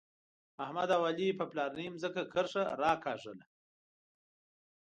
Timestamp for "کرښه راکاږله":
2.33-3.45